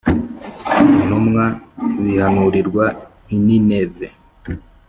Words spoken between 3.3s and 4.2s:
i Nineve